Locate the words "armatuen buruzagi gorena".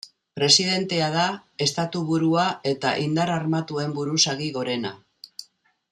3.37-4.97